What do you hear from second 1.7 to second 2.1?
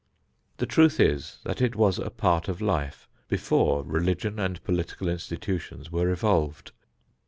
was a